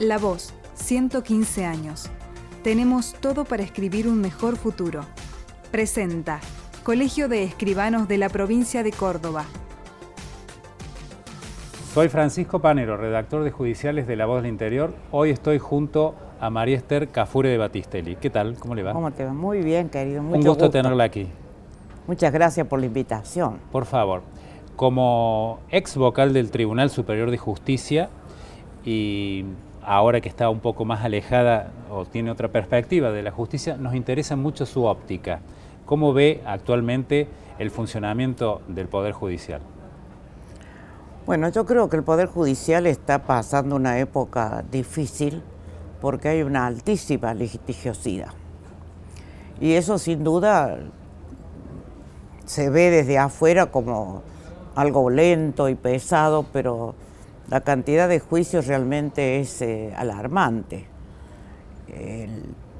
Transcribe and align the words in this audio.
La 0.00 0.16
Voz, 0.16 0.54
115 0.76 1.66
años. 1.66 2.08
Tenemos 2.64 3.12
todo 3.20 3.44
para 3.44 3.62
escribir 3.62 4.08
un 4.08 4.18
mejor 4.18 4.56
futuro. 4.56 5.02
Presenta 5.70 6.40
Colegio 6.84 7.28
de 7.28 7.44
Escribanos 7.44 8.08
de 8.08 8.16
la 8.16 8.30
Provincia 8.30 8.82
de 8.82 8.92
Córdoba. 8.92 9.44
Soy 11.92 12.08
Francisco 12.08 12.60
Panero, 12.60 12.96
redactor 12.96 13.44
de 13.44 13.50
Judiciales 13.50 14.06
de 14.06 14.16
La 14.16 14.24
Voz 14.24 14.42
del 14.42 14.50
Interior. 14.50 14.94
Hoy 15.10 15.28
estoy 15.28 15.58
junto 15.58 16.14
a 16.40 16.48
María 16.48 16.78
Esther 16.78 17.08
Cafure 17.08 17.50
de 17.50 17.58
Batistelli. 17.58 18.16
¿Qué 18.16 18.30
tal? 18.30 18.54
¿Cómo 18.54 18.74
le 18.74 18.82
va? 18.82 18.94
¿Cómo 18.94 19.10
te 19.10 19.26
va? 19.26 19.34
Muy 19.34 19.60
bien, 19.60 19.90
querido. 19.90 20.22
Mucho 20.22 20.38
Un 20.38 20.46
gusto, 20.46 20.70
tenerla 20.70 21.04
aquí. 21.04 21.28
Muchas 22.06 22.32
gracias 22.32 22.66
por 22.66 22.80
la 22.80 22.86
invitación. 22.86 23.58
Por 23.70 23.84
favor. 23.84 24.22
Como 24.76 25.58
ex 25.68 25.94
vocal 25.98 26.32
del 26.32 26.50
Tribunal 26.50 26.88
Superior 26.88 27.30
de 27.30 27.36
Justicia 27.36 28.08
y 28.82 29.44
ahora 29.82 30.20
que 30.20 30.28
está 30.28 30.50
un 30.50 30.60
poco 30.60 30.84
más 30.84 31.04
alejada 31.04 31.72
o 31.90 32.04
tiene 32.04 32.30
otra 32.30 32.48
perspectiva 32.48 33.10
de 33.10 33.22
la 33.22 33.30
justicia, 33.30 33.76
nos 33.76 33.94
interesa 33.94 34.36
mucho 34.36 34.66
su 34.66 34.84
óptica. 34.84 35.40
¿Cómo 35.86 36.12
ve 36.12 36.42
actualmente 36.46 37.28
el 37.58 37.70
funcionamiento 37.70 38.62
del 38.68 38.88
Poder 38.88 39.12
Judicial? 39.12 39.60
Bueno, 41.26 41.48
yo 41.48 41.66
creo 41.66 41.88
que 41.88 41.96
el 41.96 42.02
Poder 42.02 42.26
Judicial 42.28 42.86
está 42.86 43.20
pasando 43.24 43.76
una 43.76 43.98
época 43.98 44.64
difícil 44.70 45.42
porque 46.00 46.28
hay 46.28 46.42
una 46.42 46.66
altísima 46.66 47.34
litigiosidad. 47.34 48.30
Y 49.60 49.74
eso 49.74 49.98
sin 49.98 50.24
duda 50.24 50.78
se 52.46 52.70
ve 52.70 52.90
desde 52.90 53.18
afuera 53.18 53.66
como 53.66 54.22
algo 54.74 55.10
lento 55.10 55.68
y 55.68 55.74
pesado, 55.74 56.46
pero 56.52 56.94
la 57.50 57.60
cantidad 57.60 58.08
de 58.08 58.20
juicios 58.20 58.66
realmente 58.66 59.40
es 59.40 59.60
eh, 59.60 59.92
alarmante. 59.96 60.86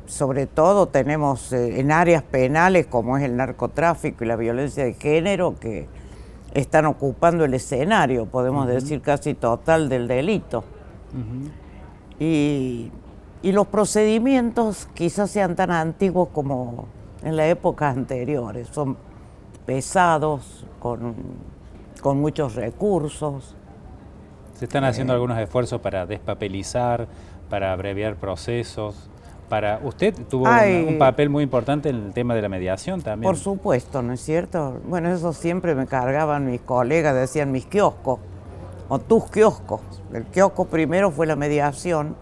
sobre 0.06 0.46
todo 0.46 0.86
tenemos 0.86 1.52
eh, 1.52 1.80
en 1.80 1.90
áreas 1.90 2.22
penales 2.22 2.86
como 2.86 3.16
es 3.16 3.24
el 3.24 3.36
narcotráfico 3.36 4.24
y 4.24 4.26
la 4.28 4.36
violencia 4.36 4.84
de 4.84 4.94
género 4.94 5.56
que 5.58 5.88
están 6.54 6.86
ocupando 6.86 7.44
el 7.44 7.54
escenario, 7.54 8.26
podemos 8.26 8.66
decir 8.66 9.02
casi 9.02 9.34
total 9.34 9.88
del 9.88 10.08
delito. 10.08 10.64
y, 12.18 12.90
y, 13.42 13.52
los 13.52 13.66
procedimientos 13.66 14.88
quizás 14.94 15.30
sean 15.30 15.56
tan 15.56 15.70
antiguos 15.70 16.28
como 16.32 16.86
en 17.22 17.36
las 17.36 17.46
épocas 17.46 17.96
anteriores, 17.96 18.68
son 18.68 18.96
pesados, 19.66 20.64
con, 20.78 21.14
con 22.00 22.20
muchos 22.20 22.54
recursos. 22.54 23.54
Se 24.60 24.66
están 24.66 24.84
haciendo 24.84 25.14
eh. 25.14 25.16
algunos 25.16 25.38
esfuerzos 25.38 25.80
para 25.80 26.04
despapelizar, 26.04 27.08
para 27.48 27.72
abreviar 27.72 28.16
procesos. 28.16 29.08
Para 29.48 29.80
usted 29.82 30.14
tuvo 30.28 30.44
un, 30.44 30.98
papel 30.98 31.30
muy 31.30 31.44
importante 31.44 31.88
en 31.88 31.96
el 31.96 32.12
tema 32.12 32.34
de 32.34 32.42
la 32.42 32.50
mediación 32.50 33.00
también. 33.00 33.26
Por 33.26 33.38
supuesto, 33.38 34.02
¿no 34.02 34.12
es 34.12 34.20
cierto? 34.20 34.78
Bueno, 34.86 35.10
eso 35.10 35.32
siempre 35.32 35.74
me 35.74 35.86
cargaban 35.86 36.44
mis 36.44 36.60
colegas, 36.60 37.14
decían 37.14 37.50
mis 37.50 37.64
kioscos 37.64 38.18
o 38.90 38.98
tus 38.98 39.30
kioscos. 39.30 39.80
El 40.12 40.24
kiosco 40.24 40.66
primero 40.66 41.10
fue 41.10 41.26
la 41.26 41.36
mediación, 41.36 42.14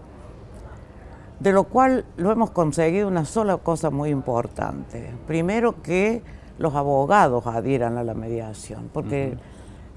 de 1.41 1.51
lo 1.51 1.65
cual 1.65 2.05
lo 2.15 2.31
hemos 2.31 2.51
conseguido 2.51 3.09
una 3.09 3.25
sola 3.25 3.57
cosa 3.57 3.89
muy 3.89 4.11
importante. 4.11 5.11
Primero 5.27 5.81
que 5.83 6.21
los 6.57 6.73
abogados 6.73 7.45
adhieran 7.47 7.97
a 7.97 8.03
la 8.05 8.13
mediación, 8.13 8.89
porque 8.93 9.37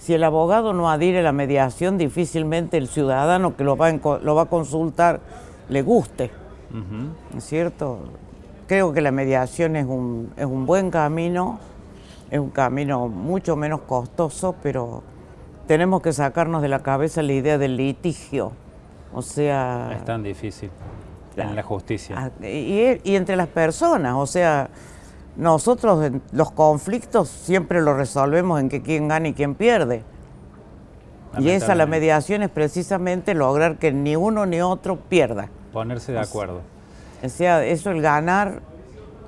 si 0.02 0.14
el 0.14 0.24
abogado 0.24 0.72
no 0.72 0.90
adhiere 0.90 1.20
a 1.20 1.22
la 1.22 1.30
mediación, 1.30 1.96
difícilmente 1.96 2.76
el 2.76 2.88
ciudadano 2.88 3.56
que 3.56 3.62
lo 3.62 3.76
va 3.76 3.92
lo 3.92 4.34
va 4.34 4.42
a 4.42 4.46
consultar 4.46 5.20
le 5.68 5.82
guste. 5.82 6.32
¿Es 7.36 7.44
cierto? 7.44 8.00
Creo 8.66 8.92
que 8.92 9.00
la 9.00 9.12
mediación 9.12 9.76
es 9.76 9.86
un, 9.86 10.32
es 10.36 10.44
un 10.44 10.66
buen 10.66 10.90
camino, 10.90 11.60
es 12.32 12.40
un 12.40 12.50
camino 12.50 13.06
mucho 13.06 13.54
menos 13.54 13.82
costoso, 13.82 14.56
pero 14.60 15.04
tenemos 15.68 16.02
que 16.02 16.12
sacarnos 16.12 16.62
de 16.62 16.68
la 16.68 16.80
cabeza 16.80 17.22
la 17.22 17.34
idea 17.34 17.56
del 17.56 17.76
litigio. 17.76 18.50
O 19.14 19.22
sea... 19.22 19.92
Es 19.94 20.04
tan 20.04 20.24
difícil 20.24 20.70
en 21.36 21.54
la 21.54 21.62
justicia. 21.62 22.16
Ah, 22.18 22.44
y, 22.44 22.98
y, 23.04 23.14
entre 23.14 23.36
las 23.36 23.48
personas, 23.48 24.16
o 24.16 24.26
sea, 24.26 24.68
nosotros 25.36 26.12
los 26.32 26.52
conflictos 26.52 27.28
siempre 27.28 27.80
los 27.80 27.96
resolvemos 27.96 28.60
en 28.60 28.68
que 28.68 28.82
quién 28.82 29.08
gana 29.08 29.28
y 29.28 29.32
quién 29.34 29.54
pierde. 29.54 30.02
Y 31.38 31.48
esa 31.48 31.74
la 31.74 31.86
mediación 31.86 32.42
es 32.42 32.50
precisamente 32.50 33.32
lograr 33.34 33.78
que 33.78 33.90
ni 33.92 34.16
uno 34.16 34.44
ni 34.44 34.60
otro 34.60 34.96
pierda. 34.96 35.48
Ponerse 35.72 36.12
de 36.12 36.20
acuerdo. 36.20 36.60
O 37.24 37.28
sea, 37.28 37.64
eso 37.64 37.90
el 37.90 38.02
ganar, 38.02 38.60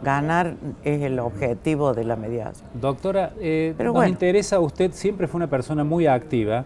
ganar 0.03 0.55
es 0.83 1.01
el 1.01 1.19
objetivo 1.19 1.95
de 1.95 2.05
la 2.05 2.17
mediación. 2.17 2.69
Doctora, 2.75 3.33
eh, 3.39 3.75
nos 3.79 4.07
interesa, 4.07 4.61
usted 4.61 4.93
siempre 4.93 5.27
fue 5.29 5.39
una 5.39 5.49
persona 5.49 5.85
muy 5.85 6.07
activa 6.07 6.65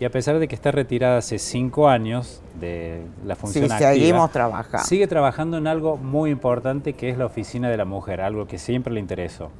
y 0.00 0.04
a 0.04 0.10
pesar 0.10 0.38
de 0.38 0.46
que 0.46 0.54
está 0.54 0.70
retirada 0.70 1.18
hace 1.18 1.38
cinco 1.38 1.88
años 1.88 2.40
de 2.60 3.02
la 3.24 3.34
función 3.34 3.68
sí, 3.68 3.76
seguimos 3.78 4.30
trabajando. 4.30 4.86
Sigue 4.86 5.06
trabajando 5.06 5.58
en 5.58 5.66
algo 5.66 5.96
muy 5.96 6.30
importante 6.30 6.92
que 6.92 7.08
es 7.10 7.18
la 7.18 7.26
oficina 7.26 7.68
de 7.68 7.76
la 7.76 7.84
mujer, 7.84 8.20
algo 8.20 8.46
que 8.46 8.58
siempre 8.58 8.92
le 8.92 9.00
interesó. 9.00 9.50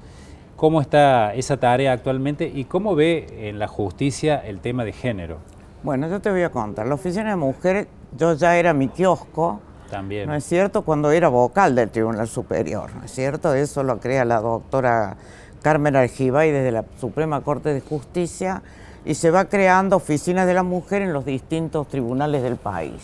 ¿Cómo 0.57 0.81
está 0.81 1.35
esa 1.35 1.57
tarea 1.57 1.93
actualmente 1.93 2.51
y 2.53 2.65
cómo 2.65 2.95
ve 2.95 3.49
en 3.49 3.59
la 3.59 3.69
justicia 3.69 4.37
el 4.37 4.61
tema 4.61 4.85
de 4.85 4.93
género? 4.93 5.39
Bueno, 5.83 6.09
yo 6.09 6.21
te 6.21 6.31
voy 6.31 6.43
a 6.43 6.51
contar. 6.51 6.87
La 6.87 6.95
oficina 6.95 7.31
de 7.31 7.37
mujer, 7.37 7.89
yo 8.17 8.35
ya 8.35 8.57
era 8.57 8.73
mi 8.73 8.89
kiosco. 8.89 9.61
También. 9.91 10.29
¿No 10.29 10.35
es 10.35 10.45
cierto? 10.45 10.83
Cuando 10.83 11.11
era 11.13 11.29
vocal 11.29 11.75
del 11.75 11.89
Tribunal 11.91 12.29
Superior, 12.29 12.91
¿no 12.95 13.05
es 13.05 13.11
cierto? 13.11 13.55
Eso 13.55 13.83
lo 13.83 13.99
crea 14.01 14.25
la 14.25 14.41
doctora 14.41 15.17
Carmen 15.63 15.97
Argibay 15.97 16.51
desde 16.51 16.73
la 16.73 16.85
Suprema 17.01 17.41
Corte 17.41 17.73
de 17.73 17.81
Justicia 17.81 18.63
y 19.09 19.15
se 19.15 19.31
va 19.31 19.47
creando 19.47 19.97
oficinas 19.97 20.47
de 20.47 20.53
la 20.53 20.63
mujer 20.63 21.01
en 21.01 21.15
los 21.15 21.25
distintos 21.25 21.89
tribunales 21.89 22.43
del 22.43 22.57
país. 22.57 23.03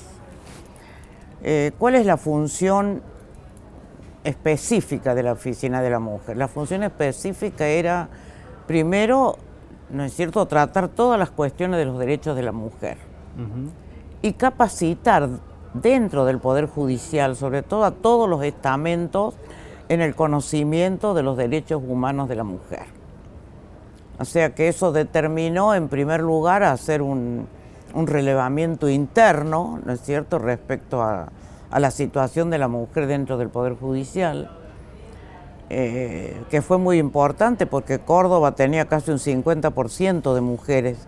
Eh, 1.43 1.73
¿Cuál 1.79 1.95
es 1.95 2.05
la 2.05 2.19
función 2.19 3.01
específica 4.23 5.15
de 5.15 5.23
la 5.23 5.33
oficina 5.33 5.81
de 5.81 5.89
la 5.89 6.01
mujer? 6.01 6.37
La 6.37 6.47
función 6.47 6.83
específica 6.83 7.67
era, 7.67 8.11
primero, 8.67 9.39
¿no 9.89 10.05
es 10.05 10.13
cierto?, 10.13 10.45
tratar 10.45 10.89
todas 10.89 11.19
las 11.19 11.31
cuestiones 11.31 11.79
de 11.79 11.87
los 11.87 11.99
derechos 11.99 12.37
de 12.37 12.43
la 12.43 12.53
mujer 12.53 12.99
y 14.21 14.35
capacitar 14.35 15.27
dentro 15.73 16.27
del 16.27 16.39
Poder 16.39 16.67
Judicial, 16.67 17.35
sobre 17.35 17.63
todo 17.63 17.83
a 17.87 17.93
todos 17.93 18.29
los 18.29 18.45
estamentos, 18.45 19.37
en 19.89 20.03
el 20.03 20.15
conocimiento 20.15 21.15
de 21.15 21.23
los 21.23 21.39
derechos 21.39 21.83
humanos 21.83 22.29
de 22.29 22.35
la 22.35 22.45
mujer. 22.45 23.04
O 24.19 24.25
sea 24.25 24.55
que 24.55 24.69
eso 24.69 24.93
determinó, 24.93 25.75
en 25.75 25.89
primer 25.89 26.21
lugar, 26.21 26.63
hacer 26.63 27.03
un, 27.03 27.49
relevamiento 27.95 28.89
interno, 28.89 29.81
¿no 29.85 29.93
es 29.93 30.01
cierto?, 30.01 30.39
respecto 30.39 31.03
a, 31.03 31.29
la 31.77 31.91
situación 31.91 32.51
de 32.51 32.59
la 32.59 32.69
mujer 32.69 33.09
dentro 33.09 33.37
del 33.37 33.49
Poder 33.49 33.75
Judicial, 33.75 34.49
eh, 35.71 36.41
que 36.49 36.63
fue 36.63 36.79
muy 36.79 36.99
importante 36.99 37.67
porque 37.67 37.99
Córdoba 37.99 38.53
tenía 38.53 38.85
casi 38.85 39.11
un 39.11 39.19
50% 39.19 40.35
de 40.35 40.41
mujeres, 40.41 40.99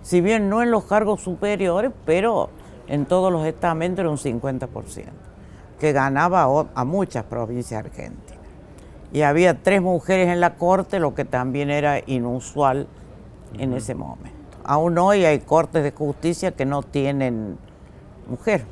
si 0.00 0.22
bien 0.22 0.48
no 0.48 0.62
en 0.62 0.70
los 0.70 0.84
cargos 0.84 1.20
superiores, 1.20 1.90
pero 2.06 2.48
en 2.88 3.04
todos 3.04 3.30
los 3.30 3.44
estamentos 3.44 4.00
era 4.00 4.10
un 4.10 4.16
50%, 4.16 4.68
que 5.78 5.92
ganaba 5.92 6.66
a 6.74 6.84
muchas 6.84 7.24
provincias 7.24 7.84
argentinas 7.84 8.35
y 9.12 9.22
había 9.22 9.62
tres 9.62 9.82
mujeres 9.82 10.28
en 10.28 10.40
la 10.40 10.54
corte, 10.54 10.98
lo 10.98 11.14
que 11.14 11.24
también 11.24 11.70
era 11.70 12.00
inusual 12.06 12.86
en 13.58 13.72
ese 13.72 13.94
momento. 13.94 14.30
Aún 14.64 14.98
hoy 14.98 15.24
hay 15.24 15.38
cortes 15.40 15.84
de 15.84 15.92
justicia 15.92 16.52
que 16.52 16.64
no 16.64 16.82
tienen 16.82 17.58
mujer. 18.28 18.64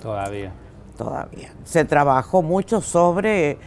Todavía. 0.00 0.52
Todavía. 0.96 1.52
Se 1.64 1.84
trabajó 1.84 2.42
mucho 2.42 2.80
sobre 2.80 3.58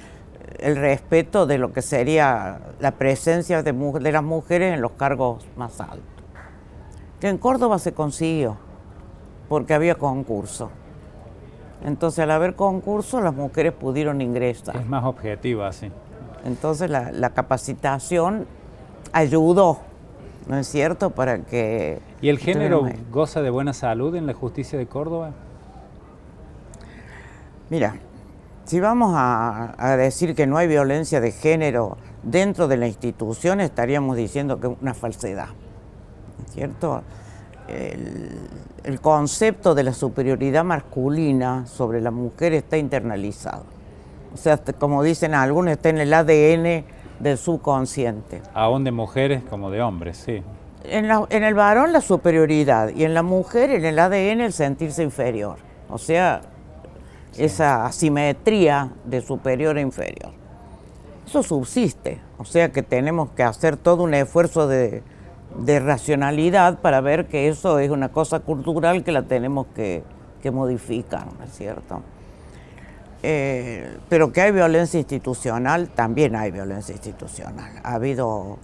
el 0.59 0.75
respeto 0.75 1.45
de 1.47 1.57
lo 1.57 1.73
que 1.73 1.81
sería 1.81 2.59
la 2.79 2.91
presencia 2.91 3.63
de, 3.63 3.73
de 3.73 4.11
las 4.11 4.23
mujeres 4.23 4.73
en 4.73 4.81
los 4.81 4.91
cargos 4.91 5.45
más 5.57 5.79
altos. 5.81 5.99
Que 7.19 7.29
en 7.29 7.37
Córdoba 7.37 7.79
se 7.79 7.93
consiguió, 7.93 8.57
porque 9.49 9.73
había 9.73 9.95
concurso. 9.95 10.69
Entonces, 11.83 12.19
al 12.19 12.31
haber 12.31 12.55
concurso, 12.55 13.21
las 13.21 13.33
mujeres 13.33 13.73
pudieron 13.73 14.21
ingresar. 14.21 14.75
Es 14.75 14.87
más 14.87 15.03
objetiva, 15.03 15.71
sí. 15.71 15.91
Entonces, 16.45 16.89
la, 16.89 17.29
capacitación 17.31 18.45
ayudó, 19.11 19.79
¿no 20.47 20.57
es 20.57 20.67
cierto?, 20.67 21.09
para 21.09 21.39
que... 21.39 21.99
¿Y 22.21 22.29
el 22.29 22.37
género 22.39 22.87
goza 23.11 23.41
de 23.41 23.49
buena 23.49 23.73
salud 23.73 24.15
en 24.15 24.27
la 24.27 24.33
justicia 24.33 24.77
de 24.77 24.85
Córdoba? 24.85 25.31
Mira, 27.69 27.95
si 28.65 28.79
vamos 28.79 29.13
a, 29.15 29.73
a, 29.77 29.97
decir 29.97 30.35
que 30.35 30.45
no 30.45 30.57
hay 30.57 30.67
violencia 30.67 31.19
de 31.19 31.31
género 31.31 31.97
dentro 32.21 32.67
de 32.67 32.77
la 32.77 32.87
institución, 32.87 33.59
estaríamos 33.59 34.15
diciendo 34.15 34.59
que 34.59 34.67
es 34.67 34.73
una 34.81 34.93
falsedad, 34.93 35.49
¿cierto? 36.51 37.01
El, 37.67 38.99
concepto 39.01 39.75
de 39.75 39.83
la 39.83 39.93
superioridad 39.93 40.63
masculina 40.63 41.65
sobre 41.65 42.01
la 42.01 42.11
mujer 42.11 42.53
está 42.53 42.77
internalizado. 42.77 43.63
O 44.33 44.37
sea, 44.37 44.57
como 44.57 45.03
dicen 45.03 45.33
algunos, 45.33 45.73
está 45.73 45.89
en 45.89 45.99
el 45.99 46.13
ADN 46.13 46.85
del 47.19 47.37
subconsciente. 47.37 48.41
Aún 48.53 48.83
de 48.83 48.91
mujeres 48.91 49.43
como 49.49 49.71
de 49.71 49.81
hombres, 49.81 50.17
sí. 50.17 50.43
En, 50.83 51.05
en, 51.05 51.43
el 51.43 51.53
varón 51.55 51.93
la 51.93 52.01
superioridad 52.01 52.89
y 52.89 53.05
en 53.05 53.13
la 53.13 53.23
mujer 53.23 53.71
en 53.71 53.85
el 53.85 53.97
ADN 53.97 54.41
el 54.41 54.53
sentirse 54.53 55.03
inferior. 55.03 55.57
O 55.89 55.97
sea, 55.97 56.41
esa 57.37 57.85
asimetría 57.85 58.91
de 59.03 59.21
superior 59.21 59.77
e 59.77 59.81
inferior. 59.81 60.31
Eso 61.25 61.41
subsiste, 61.41 62.21
o 62.37 62.45
sea 62.45 62.71
que 62.71 62.83
tenemos 62.83 63.29
que 63.31 63.41
hacer 63.41 63.77
todo 63.77 64.03
un 64.03 64.13
esfuerzo 64.13 64.67
de, 64.67 65.01
racionalidad 65.79 66.79
para 66.79 67.01
ver 67.01 67.27
que 67.27 67.47
eso 67.47 67.79
es 67.79 67.89
una 67.89 68.09
cosa 68.09 68.39
cultural 68.39 69.03
que 69.03 69.11
la 69.11 69.23
tenemos 69.23 69.67
que, 69.67 70.03
modificar, 70.51 71.25
¿no 71.39 71.43
es 71.43 71.51
cierto? 71.53 72.03
Eh, 73.23 73.97
pero 74.09 74.31
que 74.31 74.41
hay 74.41 74.51
violencia 74.51 74.99
institucional, 74.99 75.89
también 75.89 76.35
hay 76.35 76.51
violencia 76.51 76.93
institucional. 76.93 77.71
Ha 77.83 77.95
habido 77.95 78.59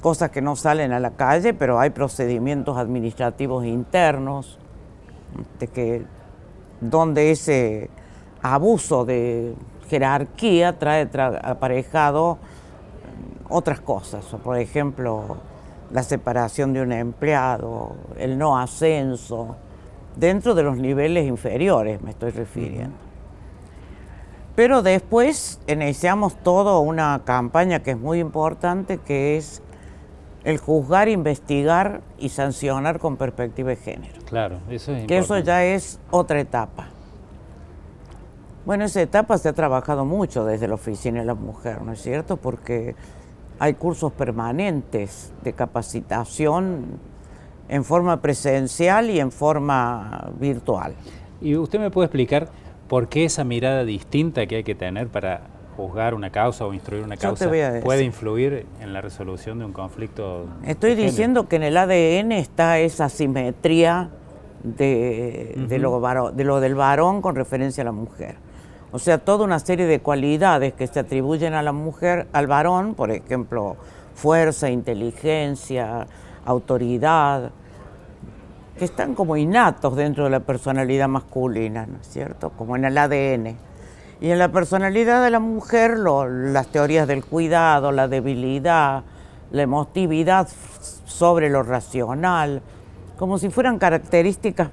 cosas 0.00 0.30
que 0.30 0.40
no 0.40 0.56
salen 0.56 0.92
a 0.92 0.98
la 0.98 1.10
calle, 1.10 1.52
pero 1.52 1.78
hay 1.78 1.90
procedimientos 1.90 2.78
administrativos 2.78 3.66
internos 3.66 4.58
de 5.58 5.68
que 5.68 6.06
donde 6.80 7.32
ese 7.32 7.90
abuso 8.40 9.04
de 9.04 9.54
jerarquía 9.90 10.78
trae 10.78 11.08
aparejado 11.42 12.38
otras 13.50 13.80
cosas, 13.80 14.24
por 14.42 14.58
ejemplo, 14.58 15.36
la 15.90 16.02
separación 16.02 16.72
de 16.72 16.82
un 16.82 16.92
empleado, 16.92 17.96
el 18.18 18.38
no 18.38 18.58
ascenso, 18.58 19.56
dentro 20.16 20.54
de 20.54 20.62
los 20.62 20.76
niveles 20.76 21.26
inferiores 21.26 22.02
me 22.02 22.10
estoy 22.10 22.30
refiriendo. 22.30 22.96
Pero 24.54 24.82
después 24.82 25.60
iniciamos 25.68 26.36
toda 26.36 26.78
una 26.78 27.22
campaña 27.24 27.80
que 27.82 27.92
es 27.92 27.98
muy 27.98 28.18
importante, 28.18 28.98
que 28.98 29.36
es 29.36 29.62
el 30.44 30.58
juzgar, 30.58 31.08
investigar 31.08 32.00
y 32.18 32.30
sancionar 32.30 32.98
con 32.98 33.16
perspectiva 33.16 33.70
de 33.70 33.76
género. 33.76 34.20
Claro, 34.24 34.58
eso 34.68 34.92
es 34.92 35.06
Que 35.06 35.18
eso 35.18 35.38
ya 35.38 35.64
es 35.64 36.00
otra 36.10 36.40
etapa. 36.40 36.88
Bueno, 38.66 38.84
esa 38.84 39.00
etapa 39.00 39.38
se 39.38 39.48
ha 39.48 39.52
trabajado 39.52 40.04
mucho 40.04 40.44
desde 40.44 40.68
la 40.68 40.74
Oficina 40.74 41.20
de 41.20 41.26
la 41.26 41.34
Mujer, 41.34 41.80
¿no 41.82 41.92
es 41.92 42.02
cierto? 42.02 42.36
Porque 42.36 42.96
hay 43.58 43.74
cursos 43.74 44.12
permanentes 44.12 45.32
de 45.42 45.52
capacitación 45.52 46.98
en 47.68 47.84
forma 47.84 48.20
presencial 48.20 49.10
y 49.10 49.20
en 49.20 49.30
forma 49.30 50.30
virtual. 50.38 50.94
¿Y 51.40 51.56
usted 51.56 51.78
me 51.78 51.90
puede 51.90 52.06
explicar 52.06 52.48
por 52.88 53.08
qué 53.08 53.24
esa 53.24 53.44
mirada 53.44 53.84
distinta 53.84 54.46
que 54.46 54.56
hay 54.56 54.64
que 54.64 54.74
tener 54.74 55.08
para 55.08 55.42
juzgar 55.76 56.14
una 56.14 56.30
causa 56.30 56.66
o 56.66 56.72
instruir 56.72 57.04
una 57.04 57.16
causa 57.16 57.48
puede 57.84 58.02
influir 58.02 58.66
en 58.80 58.92
la 58.92 59.00
resolución 59.00 59.58
de 59.58 59.64
un 59.66 59.72
conflicto? 59.72 60.46
Estoy 60.64 60.94
diciendo 60.94 61.48
que 61.48 61.56
en 61.56 61.62
el 61.64 61.76
ADN 61.76 62.32
está 62.32 62.78
esa 62.78 63.08
simetría 63.08 64.10
de, 64.62 65.78
lo, 65.78 66.32
de 66.32 66.44
lo 66.44 66.60
del 66.60 66.74
varón 66.74 67.22
con 67.22 67.36
referencia 67.36 67.82
a 67.82 67.84
la 67.84 67.92
mujer. 67.92 68.36
O 68.90 68.98
sea, 68.98 69.18
toda 69.18 69.44
una 69.44 69.58
serie 69.58 69.86
de 69.86 70.00
cualidades 70.00 70.72
que 70.72 70.86
se 70.86 71.00
atribuyen 71.00 71.52
a 71.54 71.62
la 71.62 71.72
mujer, 71.72 72.26
al 72.32 72.46
varón, 72.46 72.94
por 72.94 73.10
ejemplo, 73.10 73.76
fuerza, 74.14 74.70
inteligencia, 74.70 76.06
autoridad, 76.46 77.50
que 78.78 78.84
están 78.86 79.14
como 79.14 79.36
innatos 79.36 79.94
dentro 79.94 80.24
de 80.24 80.30
la 80.30 80.40
personalidad 80.40 81.08
masculina, 81.08 81.84
¿no 81.86 81.98
es 82.00 82.08
cierto? 82.08 82.50
Como 82.50 82.76
en 82.76 82.86
el 82.86 82.96
ADN. 82.96 83.58
Y 84.20 84.30
en 84.30 84.38
la 84.38 84.50
personalidad 84.50 85.22
de 85.22 85.30
la 85.30 85.40
mujer, 85.40 85.98
las 85.98 86.68
teorías 86.68 87.06
del 87.06 87.24
cuidado, 87.24 87.92
la 87.92 88.08
debilidad, 88.08 89.04
la 89.50 89.62
emotividad 89.62 90.48
sobre 91.04 91.50
lo 91.50 91.62
racional, 91.62 92.62
como 93.18 93.38
si 93.38 93.50
fueran 93.50 93.78
características 93.78 94.70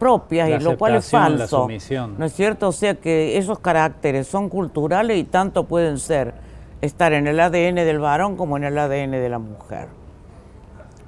propias 0.00 0.48
y 0.48 0.64
lo 0.64 0.76
cual 0.76 0.96
es 0.96 1.08
falso. 1.10 1.68
¿No 2.18 2.24
es 2.24 2.32
cierto? 2.32 2.68
O 2.68 2.72
sea 2.72 2.96
que 2.96 3.38
esos 3.38 3.60
caracteres 3.60 4.26
son 4.26 4.48
culturales 4.48 5.16
y 5.18 5.24
tanto 5.24 5.64
pueden 5.64 5.98
ser 5.98 6.34
estar 6.80 7.12
en 7.12 7.28
el 7.28 7.38
ADN 7.38 7.76
del 7.76 8.00
varón 8.00 8.36
como 8.36 8.56
en 8.56 8.64
el 8.64 8.76
ADN 8.76 9.12
de 9.12 9.28
la 9.28 9.38
mujer. 9.38 9.88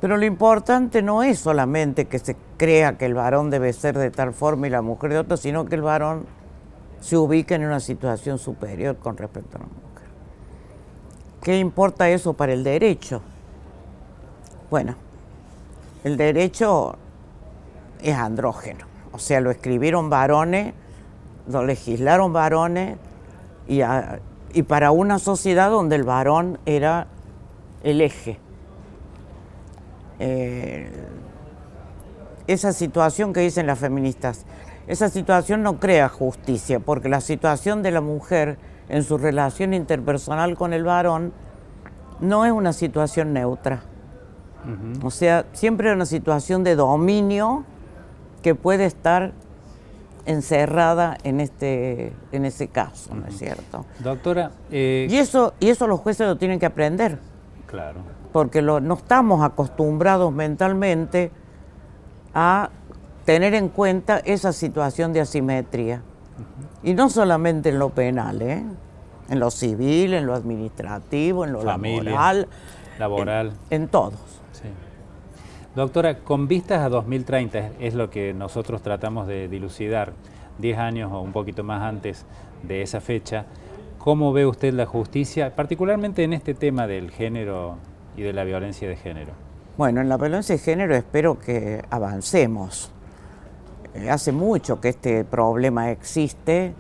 Pero 0.01 0.17
lo 0.17 0.27
importante 0.27 1.01
no 1.01 1.23
es 1.23 1.39
solamente 1.39 2.07
que 2.07 2.19
se 2.19 2.37
crea 2.57 2.99
que 2.99 3.07
el 3.07 3.15
varón 3.15 3.51
debe 3.51 3.73
ser 3.73 3.97
de 3.97 4.11
tal 4.11 4.35
forma 4.35 4.67
y 4.67 4.71
la 4.71 4.83
mujer 4.83 5.13
de 5.13 5.19
otra, 5.19 5.37
sino 5.37 5.65
que 5.65 5.77
el 5.77 5.83
varón 5.83 6.27
se 7.01 7.17
ubique 7.17 7.55
en 7.55 7.65
una 7.65 7.81
situación 7.81 8.39
superior 8.39 8.97
con 8.97 9.17
respecto 9.17 9.57
a 9.57 9.61
la 9.61 9.67
mujer. 9.67 10.09
¿Qué 11.43 11.59
importa 11.59 12.09
eso 12.11 12.35
para 12.35 12.53
el 12.53 12.63
derecho? 12.63 13.23
Bueno, 14.71 14.95
el 16.05 16.17
derecho 16.17 16.97
es 18.03 18.17
andrógeno. 18.17 18.87
O 19.13 19.19
sea, 19.19 19.41
lo 19.41 19.51
escribieron 19.51 20.11
varones, 20.11 20.75
lo 21.49 21.65
legislaron 21.65 22.33
varones 22.33 22.99
y, 23.69 23.81
y 24.53 24.63
para 24.63 24.91
una 24.91 25.19
sociedad 25.19 25.71
donde 25.71 25.97
el 25.97 26.05
varón 26.05 26.59
era 26.67 27.09
el 27.83 28.01
eje. 28.01 28.39
Eh, 30.19 30.91
esa 32.47 32.73
situación 32.73 33.33
que 33.33 33.41
dicen 33.41 33.67
las 33.67 33.79
feministas, 33.79 34.45
esa 34.87 35.09
situación 35.09 35.63
no 35.63 35.79
crea 35.79 36.09
justicia, 36.09 36.81
porque 36.81 37.09
la 37.09 37.21
situación 37.21 37.83
de 37.83 37.93
la 37.93 38.01
mujer 38.01 38.59
en 38.89 39.05
su 39.05 39.17
relación 39.17 39.75
interpersonal 39.75 40.57
con 40.57 40.73
el 40.73 40.85
varón 40.85 41.33
no 42.21 42.45
es 42.45 42.53
una 42.53 42.73
situación 42.73 43.33
neutra. 43.33 43.85
O 45.03 45.11
sea, 45.11 45.47
siempre 45.53 45.89
es 45.89 45.97
una 45.97 46.07
situación 46.07 46.63
de 46.63 46.77
dominio 46.77 47.65
que 48.43 48.55
puede 48.55 48.85
estar 48.85 49.33
encerrada 50.25 51.19
en 51.25 51.41
este 51.41 52.13
en 52.31 52.45
ese 52.45 52.69
caso, 52.69 53.15
¿no 53.15 53.27
es 53.27 53.39
cierto? 53.39 53.85
Doctora, 53.99 54.53
eh, 54.71 55.07
y 55.11 55.17
eso 55.17 55.55
y 55.59 55.71
eso 55.71 55.87
los 55.87 56.01
jueces 56.01 56.27
lo 56.27 56.37
tienen 56.37 56.59
que 56.59 56.67
aprender. 56.67 57.19
Claro. 57.67 58.01
Porque 58.33 58.63
no 58.63 58.95
estamos 58.95 59.43
acostumbrados 59.43 60.33
mentalmente 60.33 61.31
a 62.35 62.71
tener 63.25 63.55
en 63.55 63.69
cuenta 63.69 64.19
esa 64.19 64.53
situación 64.53 65.13
de 65.13 65.21
asimetría. 65.21 66.03
Y 66.83 66.95
no 66.95 67.09
solamente 67.09 67.69
en 67.69 67.79
lo 67.79 67.91
penal, 67.91 68.43
¿eh? 68.43 68.65
en 69.29 69.41
lo 69.41 69.51
civil, 69.51 70.15
en 70.15 70.27
lo 70.27 70.35
administrativo, 70.35 71.45
en 71.45 71.53
lo 71.53 71.63
laboral. 71.63 72.49
Laboral. 72.99 73.53
en 73.71 73.89
todos. 73.89 74.42
Doctora, 75.75 76.19
con 76.19 76.49
vistas 76.49 76.83
a 76.83 76.91
2030 76.91 77.71
es 77.81 77.95
lo 77.95 78.11
que 78.11 78.35
nosotros 78.35 78.83
tratamos 78.83 79.27
de 79.27 79.49
dilucidar, 79.49 80.13
10 80.59 80.79
años 80.79 81.11
o 81.11 81.23
un 81.23 81.33
poquito 81.33 81.65
más 81.65 81.81
antes 81.81 82.27
de 82.63 82.83
esa 82.83 83.01
fecha, 83.01 83.47
¿cómo 83.97 84.35
ve 84.35 84.45
usted 84.45 84.75
la 84.75 84.85
justicia, 84.85 85.57
particularmente 85.57 86.25
en 86.25 86.35
este 86.35 86.53
tema 86.53 86.87
del 86.87 87.11
género 87.11 87.79
y 88.19 88.21
de 88.21 88.35
la 88.35 88.45
violencia 88.45 88.87
de 88.87 88.97
género? 88.97 89.33
Bueno, 89.79 90.03
en 90.03 90.11
la 90.11 90.19
violencia 90.19 90.55
de 90.55 90.61
género 90.61 90.95
espero 90.95 91.39
que 91.39 91.83
avancemos. 91.89 92.93
Eh, 93.95 94.11
hace 94.11 94.31
mucho 94.31 94.79
que 94.79 94.91
este 94.91 95.25
problema 95.25 95.91
existe, 95.91 96.75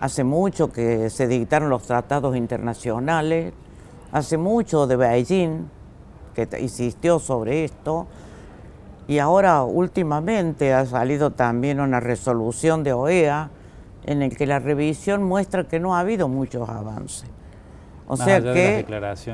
hace 0.00 0.24
mucho 0.24 0.72
que 0.72 1.10
se 1.10 1.28
dictaron 1.28 1.68
los 1.68 1.82
tratados 1.82 2.34
internacionales, 2.34 3.52
hace 4.12 4.38
mucho 4.38 4.86
de 4.86 4.96
Beijing 4.96 5.68
que 6.34 6.48
insistió 6.58 7.18
sobre 7.18 7.64
esto, 7.64 8.06
y 9.10 9.18
ahora 9.18 9.64
últimamente 9.64 10.72
ha 10.72 10.86
salido 10.86 11.32
también 11.32 11.80
una 11.80 11.98
resolución 11.98 12.84
de 12.84 12.92
OEA 12.92 13.50
en 14.04 14.22
el 14.22 14.36
que 14.36 14.46
la 14.46 14.60
revisión 14.60 15.24
muestra 15.24 15.64
que 15.64 15.80
no 15.80 15.96
ha 15.96 15.98
habido 15.98 16.28
muchos 16.28 16.68
avances. 16.68 17.28
O 18.06 18.16
sea 18.16 18.40
que 18.40 18.86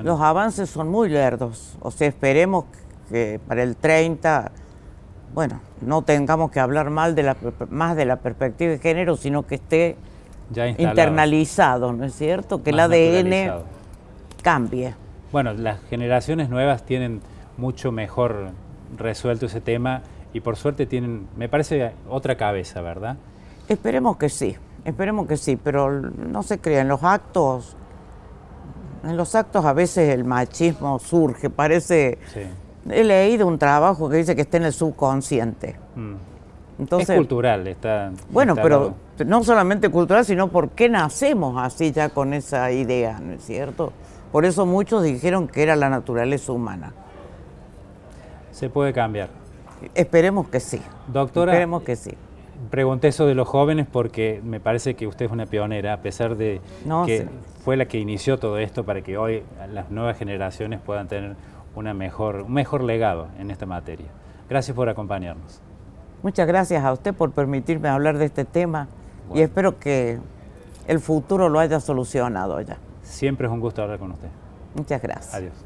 los 0.02 0.18
avances 0.22 0.70
son 0.70 0.88
muy 0.88 1.10
lerdos. 1.10 1.76
O 1.82 1.90
sea, 1.90 2.08
esperemos 2.08 2.64
que 3.10 3.38
para 3.46 3.62
el 3.62 3.76
30, 3.76 4.50
bueno, 5.34 5.60
no 5.82 6.00
tengamos 6.00 6.50
que 6.50 6.58
hablar 6.58 6.88
mal 6.88 7.14
de 7.14 7.24
la, 7.24 7.36
más 7.68 7.96
de 7.96 8.06
la 8.06 8.16
perspectiva 8.16 8.70
de 8.70 8.78
género, 8.78 9.18
sino 9.18 9.46
que 9.46 9.56
esté 9.56 9.98
internalizado, 10.78 11.92
¿no 11.92 12.06
es 12.06 12.14
cierto? 12.14 12.62
Que 12.62 12.70
el 12.70 12.80
ADN 12.80 13.62
cambie. 14.42 14.94
Bueno, 15.32 15.52
las 15.52 15.82
generaciones 15.90 16.48
nuevas 16.48 16.86
tienen 16.86 17.20
mucho 17.58 17.92
mejor 17.92 18.52
resuelto 18.96 19.46
ese 19.46 19.60
tema 19.60 20.02
y 20.32 20.40
por 20.40 20.56
suerte 20.56 20.86
tienen, 20.86 21.28
me 21.36 21.48
parece, 21.48 21.92
otra 22.08 22.36
cabeza, 22.36 22.80
¿verdad? 22.82 23.16
Esperemos 23.68 24.16
que 24.16 24.28
sí, 24.28 24.56
esperemos 24.84 25.26
que 25.26 25.36
sí, 25.36 25.56
pero 25.56 25.90
no 25.90 26.42
se 26.42 26.58
crean, 26.58 26.88
los 26.88 27.02
actos, 27.02 27.76
en 29.04 29.16
los 29.16 29.34
actos 29.34 29.64
a 29.64 29.72
veces 29.72 30.12
el 30.12 30.24
machismo 30.24 30.98
surge, 30.98 31.50
parece 31.50 32.18
He 32.90 33.04
leído 33.04 33.46
un 33.46 33.58
trabajo 33.58 34.08
que 34.08 34.18
dice 34.18 34.36
que 34.36 34.42
está 34.42 34.58
en 34.58 34.64
el 34.64 34.72
subconsciente. 34.72 35.76
Mm. 35.94 36.14
Entonces, 36.78 37.10
es 37.10 37.16
cultural, 37.16 37.66
está. 37.66 38.12
Bueno, 38.30 38.54
pero 38.54 38.94
no 39.24 39.42
solamente 39.42 39.88
cultural, 39.88 40.24
sino 40.24 40.48
por 40.48 40.70
qué 40.70 40.88
nacemos 40.88 41.56
así 41.58 41.90
ya 41.90 42.10
con 42.10 42.34
esa 42.34 42.70
idea, 42.70 43.18
¿no 43.18 43.32
es 43.32 43.44
cierto? 43.44 43.92
Por 44.30 44.44
eso 44.44 44.66
muchos 44.66 45.02
dijeron 45.02 45.48
que 45.48 45.62
era 45.62 45.74
la 45.74 45.88
naturaleza 45.88 46.52
humana. 46.52 46.92
Se 48.56 48.70
puede 48.70 48.94
cambiar. 48.94 49.28
Esperemos 49.94 50.48
que 50.48 50.60
sí. 50.60 50.80
Doctora, 51.12 51.52
Esperemos 51.52 51.82
que 51.82 51.94
sí. 51.94 52.12
Pregunté 52.70 53.08
eso 53.08 53.26
de 53.26 53.34
los 53.34 53.46
jóvenes 53.46 53.86
porque 53.86 54.40
me 54.42 54.60
parece 54.60 54.94
que 54.96 55.06
usted 55.06 55.26
es 55.26 55.30
una 55.30 55.44
pionera, 55.44 55.92
a 55.92 56.00
pesar 56.00 56.38
de 56.38 56.62
No, 56.86 57.04
que 57.04 57.18
sí. 57.18 57.28
fue 57.62 57.76
la 57.76 57.84
que 57.84 57.98
inició 57.98 58.38
todo 58.38 58.56
esto 58.56 58.82
para 58.84 59.02
que 59.02 59.18
hoy 59.18 59.42
las 59.74 59.90
nuevas 59.90 60.16
generaciones 60.16 60.80
puedan 60.80 61.06
tener 61.06 61.36
una 61.74 61.92
mejor, 61.92 62.36
un 62.46 62.54
mejor 62.54 62.82
legado 62.82 63.28
en 63.38 63.50
esta 63.50 63.66
materia. 63.66 64.06
Gracias 64.48 64.74
por 64.74 64.88
acompañarnos. 64.88 65.60
Muchas 66.22 66.46
gracias 66.46 66.82
a 66.82 66.94
usted 66.94 67.12
por 67.12 67.32
permitirme 67.32 67.90
hablar 67.90 68.16
de 68.16 68.24
este 68.24 68.46
tema 68.46 68.88
y 69.34 69.42
espero 69.42 69.78
que 69.78 70.18
el 70.86 71.00
futuro 71.00 71.50
lo 71.50 71.58
haya 71.58 71.78
solucionado 71.78 72.58
ya. 72.62 72.78
Siempre 73.02 73.48
es 73.48 73.52
un 73.52 73.60
gusto 73.60 73.82
hablar 73.82 73.98
con 73.98 74.12
usted. 74.12 74.28
Muchas 74.74 75.02
gracias. 75.02 75.34
Adiós. 75.34 75.65